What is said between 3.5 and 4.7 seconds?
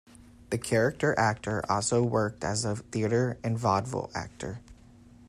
vaudeville actor.